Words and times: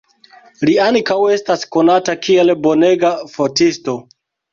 Li 0.67 0.77
ankaŭ 0.85 1.17
estas 1.35 1.65
konata 1.75 2.15
kiel 2.21 2.53
bonega 2.63 3.13
fotisto. 3.35 3.97